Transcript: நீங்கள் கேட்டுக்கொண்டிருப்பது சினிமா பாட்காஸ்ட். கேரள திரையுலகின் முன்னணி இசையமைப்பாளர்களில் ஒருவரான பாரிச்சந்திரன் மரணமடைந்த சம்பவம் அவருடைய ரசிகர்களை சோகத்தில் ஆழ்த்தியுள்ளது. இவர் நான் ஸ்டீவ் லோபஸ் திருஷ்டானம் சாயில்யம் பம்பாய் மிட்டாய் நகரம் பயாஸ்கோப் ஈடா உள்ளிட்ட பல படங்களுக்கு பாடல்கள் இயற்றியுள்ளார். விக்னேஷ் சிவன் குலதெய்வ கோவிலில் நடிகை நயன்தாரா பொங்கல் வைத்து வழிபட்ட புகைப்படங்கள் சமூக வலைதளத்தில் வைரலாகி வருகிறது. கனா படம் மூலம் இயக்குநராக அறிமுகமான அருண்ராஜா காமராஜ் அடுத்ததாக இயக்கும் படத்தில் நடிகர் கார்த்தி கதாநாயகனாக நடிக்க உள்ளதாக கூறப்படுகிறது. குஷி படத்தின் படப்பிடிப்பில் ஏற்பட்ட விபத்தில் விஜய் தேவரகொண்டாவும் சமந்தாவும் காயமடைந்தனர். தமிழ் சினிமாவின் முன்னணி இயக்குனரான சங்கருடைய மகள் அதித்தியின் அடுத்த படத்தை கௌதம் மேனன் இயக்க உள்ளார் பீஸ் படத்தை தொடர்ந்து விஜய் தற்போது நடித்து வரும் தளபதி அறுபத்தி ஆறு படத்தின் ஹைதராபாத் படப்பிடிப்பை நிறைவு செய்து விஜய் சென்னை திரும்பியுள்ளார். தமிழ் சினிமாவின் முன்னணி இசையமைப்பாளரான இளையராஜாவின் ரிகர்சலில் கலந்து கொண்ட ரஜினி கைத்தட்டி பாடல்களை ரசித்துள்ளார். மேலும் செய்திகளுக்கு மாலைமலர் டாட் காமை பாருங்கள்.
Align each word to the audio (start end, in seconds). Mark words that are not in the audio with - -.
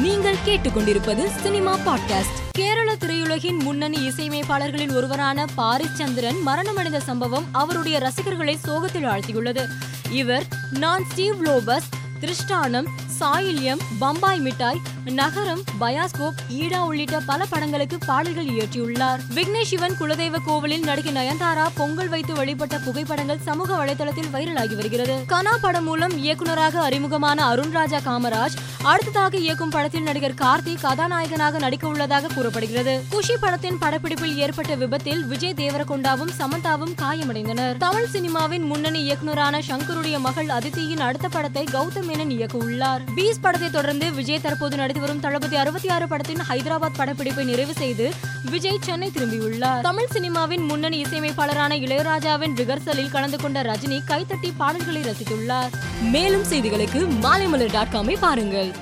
நீங்கள் 0.00 0.36
கேட்டுக்கொண்டிருப்பது 0.46 1.26
சினிமா 1.42 1.76
பாட்காஸ்ட். 1.76 2.38
கேரள 2.50 2.94
திரையுலகின் 2.94 3.58
முன்னணி 3.58 4.08
இசையமைப்பாளர்களில் 4.08 4.94
ஒருவரான 4.94 5.46
பாரிச்சந்திரன் 5.56 6.40
மரணமடைந்த 6.46 7.00
சம்பவம் 7.00 7.44
அவருடைய 7.52 7.98
ரசிகர்களை 7.98 8.56
சோகத்தில் 8.56 9.04
ஆழ்த்தியுள்ளது. 9.04 9.68
இவர் 10.10 10.44
நான் 10.70 11.04
ஸ்டீவ் 11.04 11.44
லோபஸ் 11.44 11.88
திருஷ்டானம் 12.20 12.86
சாயில்யம் 13.20 13.78
பம்பாய் 13.98 14.40
மிட்டாய் 14.40 14.80
நகரம் 15.04 15.62
பயாஸ்கோப் 15.80 16.40
ஈடா 16.48 16.78
உள்ளிட்ட 16.78 17.20
பல 17.20 17.44
படங்களுக்கு 17.44 17.98
பாடல்கள் 18.06 18.46
இயற்றியுள்ளார். 18.46 19.20
விக்னேஷ் 19.34 19.70
சிவன் 19.70 19.96
குலதெய்வ 20.00 20.36
கோவிலில் 20.46 20.84
நடிகை 20.84 21.12
நயன்தாரா 21.12 21.68
பொங்கல் 21.74 22.08
வைத்து 22.08 22.34
வழிபட்ட 22.34 22.78
புகைப்படங்கள் 22.78 23.38
சமூக 23.44 23.84
வலைதளத்தில் 23.84 24.30
வைரலாகி 24.32 24.74
வருகிறது. 24.74 25.16
கனா 25.28 25.56
படம் 25.60 25.84
மூலம் 25.84 26.18
இயக்குநராக 26.18 26.80
அறிமுகமான 26.80 27.54
அருண்ராஜா 27.54 28.00
காமராஜ் 28.06 28.56
அடுத்ததாக 28.82 29.36
இயக்கும் 29.36 29.70
படத்தில் 29.70 30.02
நடிகர் 30.02 30.34
கார்த்தி 30.34 30.80
கதாநாயகனாக 30.80 31.58
நடிக்க 31.58 31.88
உள்ளதாக 31.88 32.28
கூறப்படுகிறது. 32.34 33.02
குஷி 33.10 33.36
படத்தின் 33.36 33.78
படப்பிடிப்பில் 33.80 34.34
ஏற்பட்ட 34.34 34.74
விபத்தில் 34.74 35.24
விஜய் 35.24 35.54
தேவரகொண்டாவும் 35.54 36.32
சமந்தாவும் 36.38 36.94
காயமடைந்தனர். 37.02 37.76
தமிழ் 37.76 38.08
சினிமாவின் 38.12 38.64
முன்னணி 38.64 39.02
இயக்குனரான 39.02 39.58
சங்கருடைய 39.58 40.18
மகள் 40.18 40.46
அதித்தியின் 40.46 41.00
அடுத்த 41.00 41.28
படத்தை 41.28 41.64
கௌதம் 41.64 42.08
மேனன் 42.10 42.30
இயக்க 42.30 42.58
உள்ளார் 42.58 43.02
பீஸ் 43.14 43.40
படத்தை 43.40 43.70
தொடர்ந்து 43.70 44.12
விஜய் 44.12 44.40
தற்போது 44.40 44.76
நடித்து 44.76 45.00
வரும் 45.00 45.20
தளபதி 45.20 45.56
அறுபத்தி 45.56 45.88
ஆறு 45.88 46.08
படத்தின் 46.08 46.42
ஹைதராபாத் 46.48 46.98
படப்பிடிப்பை 46.98 47.44
நிறைவு 47.44 47.72
செய்து 47.72 48.12
விஜய் 48.50 48.78
சென்னை 48.80 49.10
திரும்பியுள்ளார். 49.14 49.80
தமிழ் 49.80 50.12
சினிமாவின் 50.12 50.64
முன்னணி 50.66 51.02
இசையமைப்பாளரான 51.02 51.76
இளையராஜாவின் 51.76 52.56
ரிகர்சலில் 52.60 53.10
கலந்து 53.10 53.38
கொண்ட 53.38 53.62
ரஜினி 53.62 54.00
கைத்தட்டி 54.06 54.52
பாடல்களை 54.56 55.02
ரசித்துள்ளார். 55.02 55.72
மேலும் 56.00 56.46
செய்திகளுக்கு 56.50 57.02
மாலைமலர் 57.22 57.72
டாட் 57.72 57.92
காமை 57.92 58.16
பாருங்கள். 58.20 58.72